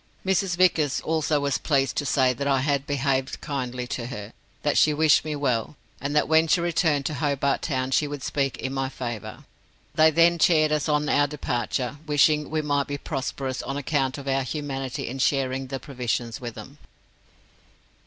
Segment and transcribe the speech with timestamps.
[0.25, 0.57] Mrs.
[0.57, 4.95] Vickers also was pleased to say that I had behaved kindly to her, that she
[4.95, 8.73] wished me well, and that when she returned to Hobart Town she would speak in
[8.73, 9.43] my favour.
[9.93, 14.27] They then cheered us on our departure, wishing we might be prosperous on account of
[14.27, 16.79] our humanity in sharing the provisions with them.